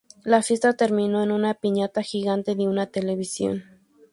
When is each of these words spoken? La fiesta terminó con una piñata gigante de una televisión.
La 0.23 0.41
fiesta 0.41 0.73
terminó 0.75 1.19
con 1.19 1.31
una 1.31 1.53
piñata 1.53 2.01
gigante 2.01 2.55
de 2.55 2.67
una 2.67 2.87
televisión. 2.87 3.65